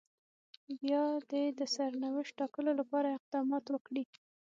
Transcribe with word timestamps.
بيا 0.79 1.03
دې 1.29 1.43
د 1.59 1.61
سرنوشت 1.75 2.33
ټاکلو 2.39 2.71
لپاره 2.79 3.15
اقدامات 3.17 3.65
وکړي. 3.69 4.03